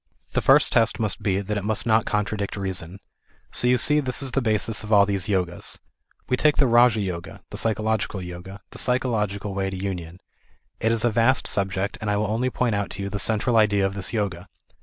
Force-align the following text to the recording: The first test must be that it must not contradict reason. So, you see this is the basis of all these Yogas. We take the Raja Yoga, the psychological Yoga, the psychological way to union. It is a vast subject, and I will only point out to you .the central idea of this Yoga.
The 0.33 0.41
first 0.41 0.73
test 0.73 0.99
must 0.99 1.21
be 1.21 1.41
that 1.41 1.57
it 1.59 1.63
must 1.63 1.85
not 1.85 2.07
contradict 2.07 2.57
reason. 2.57 2.99
So, 3.51 3.67
you 3.67 3.77
see 3.77 3.99
this 3.99 4.23
is 4.23 4.31
the 4.31 4.41
basis 4.41 4.83
of 4.83 4.91
all 4.91 5.05
these 5.05 5.27
Yogas. 5.27 5.77
We 6.27 6.35
take 6.37 6.57
the 6.57 6.65
Raja 6.65 6.99
Yoga, 6.99 7.43
the 7.51 7.57
psychological 7.57 8.19
Yoga, 8.19 8.61
the 8.71 8.79
psychological 8.79 9.53
way 9.53 9.69
to 9.69 9.77
union. 9.77 10.19
It 10.79 10.91
is 10.91 11.05
a 11.05 11.11
vast 11.11 11.45
subject, 11.45 11.99
and 12.01 12.09
I 12.09 12.17
will 12.17 12.31
only 12.31 12.49
point 12.49 12.73
out 12.73 12.89
to 12.97 13.03
you 13.03 13.09
.the 13.11 13.19
central 13.19 13.57
idea 13.57 13.85
of 13.85 13.93
this 13.93 14.11
Yoga. 14.11 14.47